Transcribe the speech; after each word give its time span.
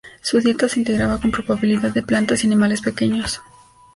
Su 0.19 0.39
dieta 0.39 0.67
se 0.67 0.79
integraba 0.79 1.19
con 1.21 1.29
probabilidad 1.29 1.91
de 1.93 2.01
plantas 2.01 2.43
y 2.43 2.47
animales 2.47 2.81
pequeños. 2.81 3.39